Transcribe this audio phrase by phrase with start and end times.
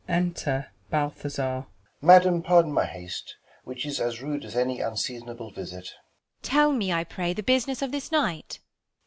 [0.07, 1.67] Enter Balthazar.
[1.67, 1.67] Balt.
[2.01, 5.83] Madam, pardon my haste, which is as rude As my unseasonable visit.
[5.83, 6.49] Beat.
[6.49, 8.57] Tell me, I pray, the business of this night?
[8.57, 8.59] Balt.